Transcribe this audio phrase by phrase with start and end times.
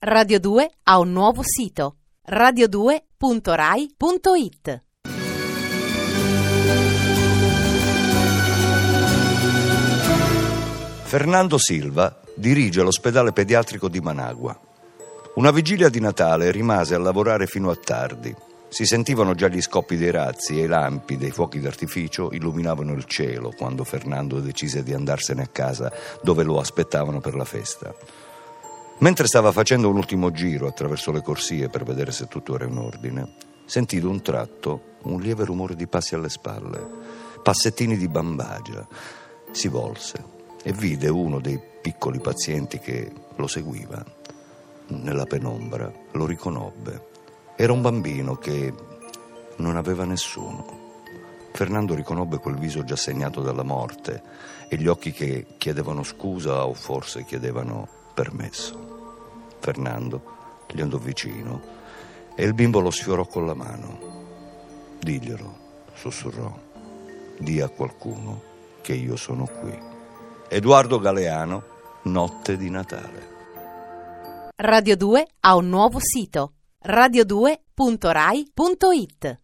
[0.00, 1.96] Radio 2 ha un nuovo sito
[2.30, 4.82] radio2.rai.it.
[11.02, 14.56] Fernando Silva dirige l'ospedale pediatrico di Managua.
[15.34, 18.32] Una vigilia di Natale rimase a lavorare fino a tardi.
[18.68, 23.06] Si sentivano già gli scoppi dei razzi e i lampi dei fuochi d'artificio illuminavano il
[23.06, 25.92] cielo quando Fernando decise di andarsene a casa
[26.22, 27.92] dove lo aspettavano per la festa.
[29.00, 32.76] Mentre stava facendo un ultimo giro attraverso le corsie per vedere se tutto era in
[32.76, 33.34] ordine,
[33.64, 36.84] sentì d'un tratto un lieve rumore di passi alle spalle,
[37.40, 38.84] passettini di bambagia.
[39.52, 44.04] Si volse e vide uno dei piccoli pazienti che lo seguiva.
[44.88, 47.06] Nella penombra lo riconobbe.
[47.54, 48.74] Era un bambino che
[49.58, 50.86] non aveva nessuno.
[51.52, 54.22] Fernando riconobbe quel viso già segnato dalla morte
[54.68, 59.54] e gli occhi che chiedevano scusa o forse chiedevano permesso.
[59.60, 61.62] Fernando gli andò vicino
[62.34, 64.96] e il bimbo lo sfiorò con la mano.
[64.98, 65.56] Diglielo,
[65.94, 66.52] sussurrò,
[67.38, 68.42] di a qualcuno
[68.80, 69.78] che io sono qui.
[70.48, 71.62] Edoardo Galeano,
[72.02, 73.36] Notte di Natale.
[74.56, 79.40] Radio 2 ha un nuovo sito radio2.rai.it.